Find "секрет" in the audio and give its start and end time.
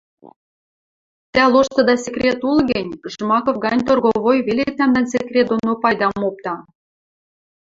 2.05-2.39, 5.13-5.47